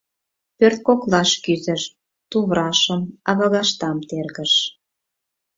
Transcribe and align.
Пӧрт 0.57 0.79
коклаш 0.87 1.31
кӱзыш, 1.43 1.83
туврашым, 2.31 3.01
авагаштам 3.29 3.97
тергыш. 4.07 4.53